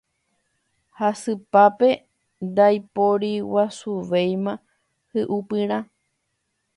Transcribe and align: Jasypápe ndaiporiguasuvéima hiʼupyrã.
Jasypápe 0.97 1.89
ndaiporiguasuvéima 2.47 4.53
hiʼupyrã. 5.11 5.79